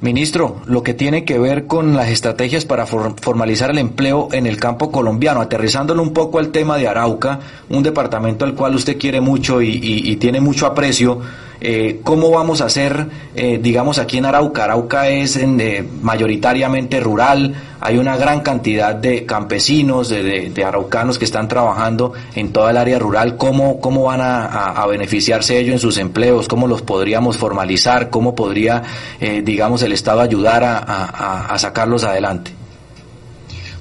Ministro, 0.00 0.62
lo 0.66 0.84
que 0.84 0.94
tiene 0.94 1.24
que 1.24 1.40
ver 1.40 1.66
con 1.66 1.96
las 1.96 2.08
estrategias 2.08 2.64
para 2.64 2.86
formalizar 2.86 3.70
el 3.70 3.78
empleo 3.78 4.28
en 4.30 4.46
el 4.46 4.56
campo 4.56 4.92
colombiano, 4.92 5.40
aterrizándolo 5.40 6.02
un 6.02 6.12
poco 6.12 6.38
al 6.38 6.50
tema 6.50 6.78
de 6.78 6.86
Arauca, 6.86 7.40
un 7.68 7.82
departamento 7.82 8.44
al 8.44 8.54
cual 8.54 8.76
usted 8.76 8.96
quiere 8.96 9.20
mucho 9.20 9.60
y, 9.60 9.70
y, 9.70 10.10
y 10.10 10.16
tiene 10.16 10.40
mucho 10.40 10.66
aprecio, 10.66 11.20
eh, 11.60 12.00
¿Cómo 12.04 12.30
vamos 12.30 12.60
a 12.60 12.66
hacer, 12.66 13.06
eh, 13.34 13.58
digamos, 13.60 13.98
aquí 13.98 14.18
en 14.18 14.26
Arauca? 14.26 14.64
Arauca 14.64 15.08
es 15.08 15.36
eh, 15.36 15.84
mayoritariamente 16.02 17.00
rural, 17.00 17.54
hay 17.80 17.98
una 17.98 18.16
gran 18.16 18.40
cantidad 18.40 18.94
de 18.94 19.26
campesinos, 19.26 20.08
de, 20.08 20.52
araucanos 20.64 21.18
que 21.18 21.24
están 21.24 21.48
trabajando 21.48 22.12
en 22.34 22.52
toda 22.52 22.70
el 22.70 22.76
área 22.76 22.98
rural. 22.98 23.36
¿Cómo, 23.36 23.80
cómo 23.80 24.04
van 24.04 24.20
a, 24.22 24.84
beneficiarse 24.86 25.58
ellos 25.58 25.74
en 25.74 25.78
sus 25.78 25.98
empleos? 25.98 26.48
¿Cómo 26.48 26.66
los 26.66 26.82
podríamos 26.82 27.36
formalizar? 27.36 28.10
¿Cómo 28.10 28.34
podría, 28.34 28.82
digamos, 29.20 29.82
el 29.82 29.92
Estado 29.92 30.20
ayudar 30.20 30.64
a 30.64 31.54
sacarlos 31.58 32.02
adelante? 32.02 32.57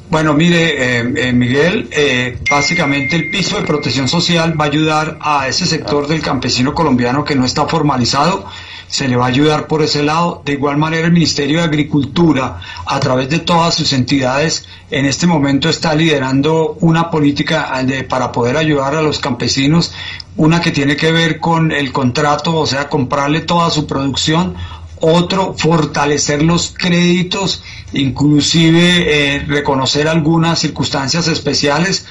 Bueno, 0.10 0.34
mire, 0.34 1.00
eh, 1.02 1.14
eh, 1.18 1.34
Miguel, 1.34 1.90
eh, 1.92 2.40
básicamente 2.50 3.18
el 3.18 3.30
piso 3.30 3.58
de 3.58 3.64
protección 3.64 4.08
social 4.08 4.60
va 4.60 4.64
a 4.64 4.68
ayudar 4.70 5.18
a 5.20 5.50
ese 5.50 5.66
sector 5.66 6.08
del 6.08 6.22
campesino 6.22 6.74
colombiano 6.74 7.26
que 7.26 7.36
no 7.36 7.44
está 7.44 7.68
formalizado, 7.68 8.46
se 8.88 9.10
le 9.10 9.18
va 9.18 9.26
a 9.26 9.28
ayudar 9.28 9.68
por 9.68 9.82
ese 9.82 10.04
lado. 10.04 10.42
De 10.46 10.54
igual 10.54 10.78
manera, 10.78 11.08
el 11.08 11.12
Ministerio 11.12 11.58
de 11.58 11.66
Agricultura, 11.66 12.62
a 12.86 13.00
través 13.02 13.28
de 13.28 13.40
todas 13.40 13.76
sus 13.76 13.92
entidades, 13.92 14.66
en 14.92 15.06
este 15.06 15.28
momento 15.28 15.68
está 15.68 15.94
liderando 15.94 16.78
una 16.80 17.12
política 17.12 17.70
para 18.08 18.32
poder 18.32 18.56
ayudar 18.56 18.96
a 18.96 19.02
los 19.02 19.20
campesinos, 19.20 19.92
una 20.38 20.62
que 20.62 20.72
tiene 20.72 20.96
que 20.96 21.12
ver 21.12 21.42
con 21.42 21.74
el 21.74 21.92
contrato, 21.92 22.56
o 22.56 22.66
sea, 22.66 22.88
comprarle 22.88 23.42
toda 23.42 23.70
su 23.70 23.86
producción. 23.86 24.56
Otro 25.00 25.54
fortalecer 25.56 26.42
los 26.42 26.74
créditos, 26.76 27.62
inclusive 27.94 29.36
eh, 29.36 29.39
reconocer 29.48 30.08
algunas 30.08 30.60
circunstancias 30.60 31.27
especiales, 31.27 32.06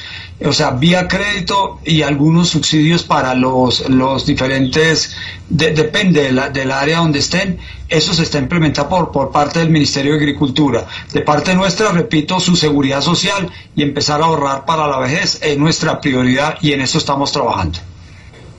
o 0.45 0.53
sea, 0.53 0.71
vía 0.71 1.07
crédito 1.09 1.81
y 1.85 2.03
algunos 2.03 2.49
subsidios 2.49 3.03
para 3.03 3.35
los, 3.35 3.89
los 3.89 4.27
diferentes, 4.27 5.15
depende 5.49 6.33
del 6.53 6.71
área 6.71 6.99
donde 6.99 7.19
estén, 7.19 7.59
eso 7.89 8.15
se 8.15 8.23
está 8.23 8.39
implementando 8.39 8.89
por, 8.89 9.13
por 9.13 9.31
parte 9.31 9.61
del 9.61 9.71
Ministerio 9.71 10.13
de 10.13 10.19
Agricultura. 10.19 10.87
De 11.13 11.21
parte 11.21 11.55
nuestra, 11.55 11.93
repito, 11.93 12.41
su 12.41 12.57
seguridad 12.57 13.01
social 13.01 13.51
y 13.75 13.83
empezar 13.83 14.21
a 14.23 14.27
ahorrar 14.27 14.65
para 14.65 14.87
la 14.89 14.99
vejez 14.99 15.39
es 15.43 15.57
nuestra 15.59 16.01
prioridad 16.01 16.57
y 16.61 16.73
en 16.73 16.81
eso 16.81 16.99
estamos 16.99 17.33
trabajando. 17.33 17.79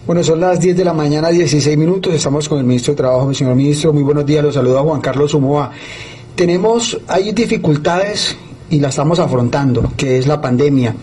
Bueno, 0.06 0.24
son 0.24 0.40
las 0.40 0.62
10 0.62 0.78
de 0.78 0.86
la 0.86 0.94
mañana, 0.94 1.28
16 1.28 1.78
minutos. 1.78 2.14
Estamos 2.14 2.48
con 2.48 2.60
el 2.60 2.64
ministro 2.64 2.94
de 2.94 2.98
Trabajo, 2.98 3.26
mi 3.26 3.36
señor 3.36 3.56
ministro. 3.56 3.92
Muy 3.92 4.04
buenos 4.04 4.26
días. 4.26 4.42
Los 4.42 4.54
saluda 4.54 4.80
Juan 4.80 5.02
Carlos 5.02 5.34
Humoa. 5.34 5.74
Tenemos, 6.38 7.00
hay 7.08 7.32
dificultades 7.32 8.38
y 8.70 8.80
la 8.80 8.90
estamos 8.90 9.18
afrontando, 9.18 9.92
que 9.98 10.20
es 10.20 10.28
la 10.28 10.40
pandemia. 10.40 10.96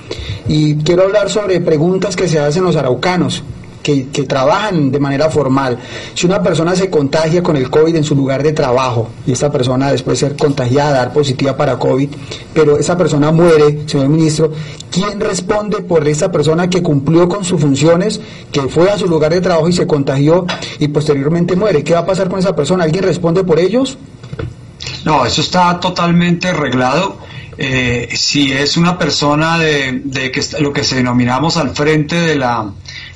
Y 0.46 0.76
quiero 0.76 1.02
hablar 1.02 1.28
sobre 1.28 1.60
preguntas 1.60 2.14
que 2.14 2.28
se 2.28 2.38
hacen 2.38 2.62
los 2.62 2.76
araucanos 2.76 3.42
que, 3.82 4.04
trabajan 4.28 4.92
de 4.92 5.00
manera 5.00 5.28
formal. 5.30 5.76
Si 6.14 6.24
una 6.24 6.40
persona 6.40 6.76
se 6.76 6.88
contagia 6.88 7.42
con 7.42 7.56
el 7.56 7.68
COVID 7.68 7.96
en 7.96 8.04
su 8.04 8.14
lugar 8.14 8.44
de 8.44 8.52
trabajo 8.52 9.08
y 9.26 9.32
esta 9.32 9.50
persona 9.50 9.90
después 9.90 10.20
de 10.20 10.28
ser 10.28 10.36
contagiada, 10.36 10.92
dar 10.92 11.12
positiva 11.12 11.56
para 11.56 11.80
COVID, 11.80 12.08
pero 12.54 12.78
esa 12.78 12.96
persona 12.96 13.32
muere, 13.32 13.82
señor 13.86 14.10
ministro, 14.10 14.52
¿quién 14.88 15.18
responde 15.18 15.80
por 15.80 16.06
esa 16.06 16.30
persona 16.30 16.70
que 16.70 16.80
cumplió 16.80 17.28
con 17.28 17.44
sus 17.44 17.60
funciones, 17.60 18.20
que 18.52 18.62
fue 18.68 18.88
a 18.88 18.98
su 18.98 19.08
lugar 19.08 19.34
de 19.34 19.40
trabajo 19.40 19.68
y 19.68 19.72
se 19.72 19.88
contagió 19.88 20.46
y 20.78 20.86
posteriormente 20.86 21.56
muere? 21.56 21.82
¿Qué 21.82 21.92
va 21.92 22.00
a 22.00 22.06
pasar 22.06 22.28
con 22.28 22.38
esa 22.38 22.54
persona? 22.54 22.84
¿Alguien 22.84 23.02
responde 23.02 23.42
por 23.42 23.58
ellos? 23.58 23.98
No, 25.04 25.26
eso 25.26 25.40
está 25.40 25.78
totalmente 25.80 26.48
arreglado. 26.48 27.18
Eh, 27.56 28.08
si 28.16 28.52
es 28.52 28.76
una 28.76 28.98
persona 28.98 29.58
de, 29.58 30.02
de 30.04 30.32
que 30.32 30.42
lo 30.58 30.72
que 30.72 30.82
se 30.82 30.96
denominamos 30.96 31.56
al 31.56 31.70
frente 31.70 32.16
de 32.16 32.34
la 32.34 32.72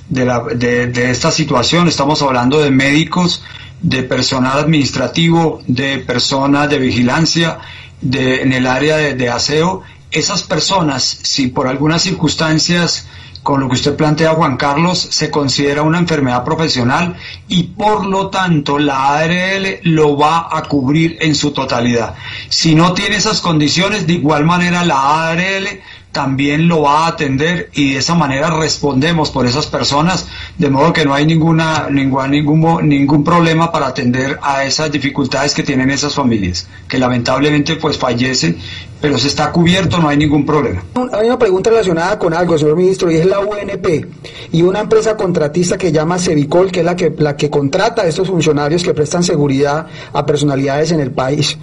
de, 0.09 0.25
la, 0.25 0.41
de, 0.41 1.11
esta 1.11 1.31
situación. 1.31 1.89
Estamos 1.89 2.23
hablando 2.23 2.61
de 2.61 2.71
médicos, 2.71 3.43
de 3.81 4.03
personal 4.03 4.59
administrativo, 4.59 5.63
de 5.67 5.99
personas 5.99 6.69
de 6.71 6.79
vigilancia, 6.79 7.59
de, 8.01 8.43
en 8.43 8.53
el 8.53 8.67
área 8.67 8.97
de, 8.97 9.29
aseo. 9.29 9.83
Esas 10.11 10.43
personas, 10.43 11.05
si 11.05 11.49
por 11.49 11.69
algunas 11.69 12.03
circunstancias 12.03 13.07
con 13.49 13.61
lo 13.61 13.69
que 13.69 13.77
usted 13.77 13.97
plantea, 13.97 14.35
Juan 14.35 14.59
Carlos, 14.59 14.99
se 14.99 15.31
considera 15.31 15.81
una 15.81 15.97
enfermedad 15.97 16.45
profesional 16.45 17.17
y 17.49 17.63
por 17.63 18.05
lo 18.05 18.29
tanto 18.29 18.79
la 18.79 19.17
ARL 19.17 19.81
lo 19.85 20.19
va 20.19 20.55
a 20.55 20.65
cubrir 20.65 21.17
en 21.23 21.35
su 21.35 21.53
totalidad. 21.53 22.15
Si 22.51 22.75
no 22.75 22.93
tiene 22.93 23.17
esas 23.17 23.41
condiciones, 23.41 24.07
de 24.07 24.13
igual 24.13 24.45
manera 24.45 24.85
la 24.85 25.31
ARL 25.31 25.81
también 26.13 26.69
lo 26.69 26.83
va 26.83 27.05
a 27.05 27.09
atender 27.09 27.71
y 27.73 27.93
de 27.93 28.01
esa 28.01 28.15
manera 28.15 28.51
respondemos 28.51 29.31
por 29.31 29.47
esas 29.47 29.67
personas, 29.67 30.27
de 30.59 30.69
modo 30.69 30.93
que 30.93 31.07
no 31.07 31.15
hay 31.15 31.25
ninguna, 31.25 31.89
ningún, 31.91 32.31
ningún, 32.31 32.87
ningún 32.87 33.25
problema 33.25 33.73
para 33.73 33.87
atender 33.87 34.39
a 34.43 34.65
esas 34.65 34.93
dificultades 34.93 35.55
que 35.55 35.63
tienen 35.63 35.91
esas 35.91 36.15
familias, 36.15 36.69
que 36.87 36.99
lamentablemente 36.99 37.77
pues 37.77 37.97
fallecen 37.97 38.59
pero 39.01 39.17
se 39.19 39.29
está 39.29 39.53
cubierto, 39.53 39.99
no 39.99 40.09
hay 40.09 40.17
ningún 40.17 40.45
problema. 40.45 40.83
Hay 41.13 41.27
una 41.27 41.39
pregunta 41.39 41.71
relacionada 41.71 42.19
con 42.19 42.35
algo, 42.35 42.59
señor 42.59 42.77
ministro, 42.77 43.11
y 43.11 43.17
es 43.17 43.27
la 43.27 43.41
UNP 43.41 44.07
y 44.53 44.63
una 44.63 44.81
empresa 44.81 45.17
contratista 45.17 45.79
que 45.79 45.93
llama 45.93 46.19
Cevicol, 46.19 46.73
que 46.73 46.81
es 46.81 46.85
la 46.85 46.97
que, 46.97 47.15
la 47.17 47.37
que 47.37 47.49
contrata 47.51 48.03
a 48.03 48.07
estos 48.07 48.29
funcionarios 48.29 48.83
que 48.83 48.95
prestan 48.95 49.23
seguridad 49.23 49.87
a 50.13 50.27
personalidades 50.27 50.91
en 50.93 51.01
el 51.01 51.13
país. 51.13 51.57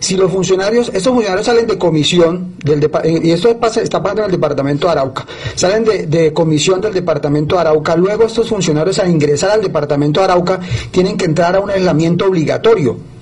Si 0.00 0.16
los 0.16 0.30
funcionarios, 0.30 0.90
estos 0.92 1.12
funcionarios 1.12 1.46
salen 1.46 1.66
de 1.66 1.78
comisión, 1.78 2.54
del 2.62 2.90
y 3.04 3.30
esto 3.30 3.48
está 3.48 4.02
pasando 4.02 4.22
en 4.22 4.26
el 4.26 4.32
departamento 4.32 4.86
de 4.86 4.92
Arauca, 4.92 5.26
salen 5.54 5.84
de, 5.84 6.06
de 6.06 6.32
comisión 6.32 6.80
del 6.80 6.92
departamento 6.92 7.54
de 7.54 7.62
Arauca, 7.62 7.96
luego 7.96 8.24
estos 8.24 8.48
funcionarios 8.48 8.98
al 8.98 9.10
ingresar 9.10 9.50
al 9.50 9.62
departamento 9.62 10.20
de 10.20 10.24
Arauca 10.24 10.60
tienen 10.90 11.16
que 11.16 11.24
entrar 11.24 11.56
a 11.56 11.60
un 11.60 11.70
aislamiento 11.70 12.26
obligatorio 12.26 13.12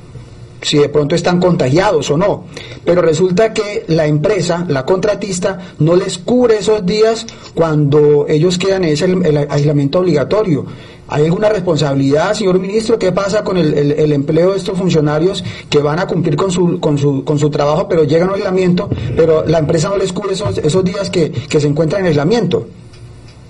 si 0.62 0.78
de 0.78 0.88
pronto 0.88 1.14
están 1.14 1.40
contagiados 1.40 2.10
o 2.10 2.16
no. 2.16 2.44
Pero 2.84 3.02
resulta 3.02 3.52
que 3.52 3.84
la 3.88 4.06
empresa, 4.06 4.64
la 4.68 4.84
contratista, 4.84 5.58
no 5.78 5.96
les 5.96 6.18
cubre 6.18 6.58
esos 6.58 6.84
días 6.84 7.26
cuando 7.54 8.26
ellos 8.28 8.58
quedan 8.58 8.84
en 8.84 8.90
ese 8.90 9.46
aislamiento 9.48 10.00
obligatorio. 10.00 10.66
¿Hay 11.10 11.24
alguna 11.24 11.48
responsabilidad, 11.48 12.34
señor 12.34 12.60
ministro? 12.60 12.96
¿Qué 12.96 13.10
pasa 13.10 13.42
con 13.42 13.56
el, 13.56 14.12
empleo 14.12 14.52
de 14.52 14.58
estos 14.58 14.78
funcionarios 14.78 15.44
que 15.68 15.78
van 15.78 15.98
a 15.98 16.06
cumplir 16.06 16.36
con 16.36 16.52
su, 16.52 16.78
con 16.78 16.98
su, 16.98 17.24
con 17.24 17.36
su 17.36 17.50
trabajo, 17.50 17.88
pero 17.88 18.04
llegan 18.04 18.28
al 18.28 18.36
aislamiento, 18.36 18.88
pero 19.16 19.44
la 19.44 19.58
empresa 19.58 19.88
no 19.88 19.96
les 19.96 20.12
cubre 20.12 20.34
esos, 20.34 20.58
esos 20.58 20.84
días 20.84 21.10
que, 21.10 21.32
se 21.48 21.66
encuentran 21.66 22.02
en 22.02 22.08
aislamiento? 22.08 22.68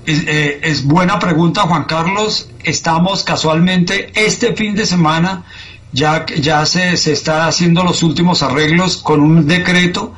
Es, 0.07 0.27
eh, 0.27 0.61
es 0.63 0.87
buena 0.87 1.19
pregunta, 1.19 1.63
Juan 1.63 1.85
Carlos. 1.85 2.49
Estamos 2.65 3.25
casualmente 3.25 4.11
este 4.15 4.55
fin 4.55 4.75
de 4.75 4.87
semana 4.87 5.45
ya, 5.93 6.27
ya 6.27 6.65
se, 6.67 6.97
se 6.97 7.13
está 7.13 7.47
haciendo 7.47 7.85
los 7.85 8.03
últimos 8.03 8.43
arreglos 8.43 8.97
con 8.99 9.21
un 9.21 9.47
decreto 9.47 10.15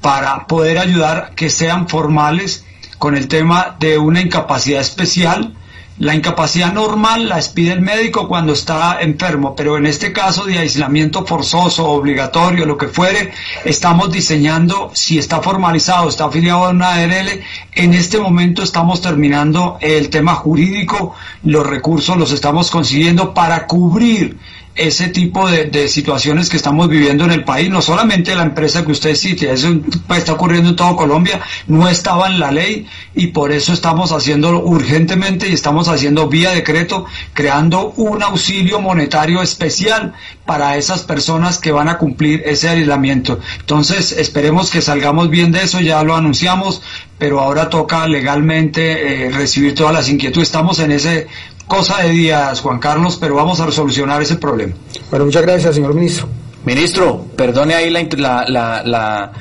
para 0.00 0.46
poder 0.46 0.78
ayudar 0.78 1.32
que 1.34 1.48
sean 1.48 1.88
formales 1.88 2.64
con 2.98 3.16
el 3.16 3.28
tema 3.28 3.76
de 3.78 3.98
una 3.98 4.20
incapacidad 4.20 4.80
especial. 4.80 5.54
La 5.98 6.14
incapacidad 6.14 6.72
normal 6.72 7.28
la 7.28 7.36
expide 7.36 7.72
el 7.72 7.80
médico 7.80 8.26
cuando 8.26 8.54
está 8.54 9.00
enfermo, 9.00 9.54
pero 9.54 9.76
en 9.76 9.86
este 9.86 10.12
caso 10.12 10.44
de 10.44 10.58
aislamiento 10.58 11.24
forzoso, 11.24 11.86
obligatorio, 11.90 12.64
lo 12.64 12.78
que 12.78 12.88
fuere, 12.88 13.32
estamos 13.64 14.10
diseñando, 14.10 14.90
si 14.94 15.18
está 15.18 15.42
formalizado, 15.42 16.08
está 16.08 16.24
afiliado 16.24 16.64
a 16.64 16.70
una 16.70 16.94
ARL, 16.94 17.42
en 17.72 17.94
este 17.94 18.18
momento 18.18 18.62
estamos 18.62 19.02
terminando 19.02 19.78
el 19.80 20.08
tema 20.08 20.34
jurídico, 20.34 21.14
los 21.44 21.66
recursos 21.66 22.16
los 22.16 22.32
estamos 22.32 22.70
consiguiendo 22.70 23.34
para 23.34 23.66
cubrir 23.66 24.38
ese 24.74 25.08
tipo 25.08 25.48
de, 25.48 25.88
situaciones 25.88 26.48
que 26.48 26.56
estamos 26.56 26.88
viviendo 26.88 27.24
en 27.24 27.32
el 27.32 27.44
país, 27.44 27.68
no 27.68 27.82
solamente 27.82 28.34
la 28.34 28.44
empresa 28.44 28.84
que 28.84 28.92
usted 28.92 29.14
cite, 29.14 29.52
eso 29.52 29.68
está 30.16 30.32
ocurriendo 30.32 30.70
en 30.70 30.76
todo 30.76 30.96
Colombia, 30.96 31.40
no 31.66 31.88
estaba 31.88 32.28
en 32.28 32.40
la 32.40 32.50
ley 32.50 32.86
y 33.14 33.28
por 33.28 33.52
eso 33.52 33.72
estamos 33.72 34.12
haciéndolo 34.12 34.64
urgentemente 34.64 35.48
y 35.48 35.52
estamos 35.52 35.88
haciendo 35.88 36.28
vía 36.28 36.52
decreto, 36.52 37.04
creando 37.34 37.92
un 37.96 38.22
auxilio 38.22 38.80
monetario 38.80 39.42
especial 39.42 40.14
para 40.46 40.76
esas 40.76 41.02
personas 41.02 41.58
que 41.58 41.72
van 41.72 41.88
a 41.88 41.98
cumplir 41.98 42.42
ese 42.46 42.68
aislamiento. 42.68 43.40
Entonces, 43.60 44.12
esperemos 44.12 44.70
que 44.70 44.80
salgamos 44.80 45.28
bien 45.28 45.52
de 45.52 45.64
eso, 45.64 45.80
ya 45.80 46.02
lo 46.02 46.16
anunciamos, 46.16 46.82
pero 47.18 47.40
ahora 47.40 47.68
toca 47.68 48.06
legalmente 48.08 49.26
eh, 49.26 49.30
recibir 49.30 49.74
todas 49.74 49.92
las 49.92 50.08
inquietudes. 50.08 50.48
Estamos 50.48 50.78
en 50.78 50.92
ese 50.92 51.28
cosa 51.66 52.02
de 52.02 52.10
días, 52.10 52.60
Juan 52.60 52.78
Carlos, 52.78 53.16
pero 53.20 53.34
vamos 53.34 53.60
a 53.60 53.70
solucionar 53.70 54.22
ese 54.22 54.36
problema. 54.36 54.74
Bueno, 55.10 55.24
muchas 55.26 55.42
gracias, 55.42 55.74
señor 55.74 55.94
ministro. 55.94 56.28
Ministro, 56.64 57.26
perdone 57.36 57.74
ahí 57.74 57.90
la, 57.90 58.44
la, 58.46 59.32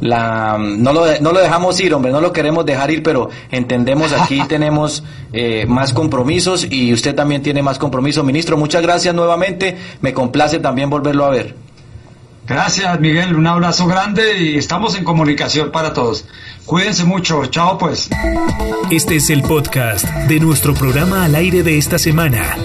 la, 0.00 0.58
no, 0.58 0.92
lo, 0.92 1.20
no 1.20 1.32
lo 1.32 1.40
dejamos 1.40 1.78
ir, 1.80 1.92
hombre, 1.92 2.10
no 2.10 2.20
lo 2.20 2.32
queremos 2.32 2.64
dejar 2.64 2.90
ir, 2.90 3.02
pero 3.02 3.28
entendemos 3.50 4.12
aquí 4.12 4.42
tenemos 4.48 5.04
eh, 5.32 5.66
más 5.68 5.92
compromisos 5.92 6.66
y 6.70 6.92
usted 6.92 7.14
también 7.14 7.42
tiene 7.42 7.62
más 7.62 7.78
compromisos. 7.78 8.24
Ministro, 8.24 8.56
muchas 8.56 8.82
gracias 8.82 9.14
nuevamente, 9.14 9.76
me 10.00 10.14
complace 10.14 10.58
también 10.58 10.88
volverlo 10.88 11.26
a 11.26 11.30
ver. 11.30 11.54
Gracias, 12.50 12.98
Miguel, 12.98 13.36
un 13.36 13.46
abrazo 13.46 13.86
grande 13.86 14.42
y 14.42 14.58
estamos 14.58 14.98
en 14.98 15.04
comunicación 15.04 15.70
para 15.70 15.92
todos. 15.94 16.24
Cuídense 16.66 17.04
mucho. 17.04 17.46
Chao 17.46 17.78
pues. 17.78 18.10
Este 18.90 19.14
es 19.14 19.30
el 19.30 19.42
podcast 19.42 20.04
de 20.04 20.40
nuestro 20.40 20.74
programa 20.74 21.24
al 21.24 21.36
aire 21.36 21.62
de 21.62 21.78
esta 21.78 21.96
semana. 21.96 22.56